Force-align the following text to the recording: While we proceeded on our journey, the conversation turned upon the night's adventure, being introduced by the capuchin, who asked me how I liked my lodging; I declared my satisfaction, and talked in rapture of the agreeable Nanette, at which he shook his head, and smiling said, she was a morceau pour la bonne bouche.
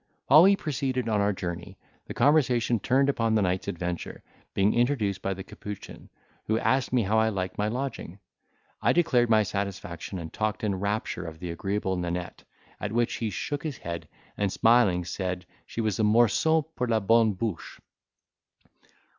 While 0.25 0.41
we 0.41 0.55
proceeded 0.55 1.07
on 1.07 1.21
our 1.21 1.31
journey, 1.31 1.77
the 2.07 2.15
conversation 2.15 2.79
turned 2.79 3.07
upon 3.07 3.35
the 3.35 3.43
night's 3.43 3.67
adventure, 3.67 4.23
being 4.55 4.73
introduced 4.73 5.21
by 5.21 5.35
the 5.35 5.43
capuchin, 5.43 6.09
who 6.47 6.57
asked 6.57 6.91
me 6.91 7.03
how 7.03 7.19
I 7.19 7.29
liked 7.29 7.59
my 7.59 7.67
lodging; 7.67 8.17
I 8.81 8.93
declared 8.93 9.29
my 9.29 9.43
satisfaction, 9.43 10.17
and 10.17 10.33
talked 10.33 10.63
in 10.63 10.79
rapture 10.79 11.27
of 11.27 11.37
the 11.37 11.51
agreeable 11.51 11.97
Nanette, 11.97 12.41
at 12.79 12.91
which 12.91 13.17
he 13.17 13.29
shook 13.29 13.61
his 13.61 13.77
head, 13.77 14.07
and 14.37 14.51
smiling 14.51 15.05
said, 15.05 15.45
she 15.67 15.81
was 15.81 15.99
a 15.99 16.03
morceau 16.03 16.63
pour 16.63 16.87
la 16.87 16.99
bonne 16.99 17.33
bouche. 17.33 17.79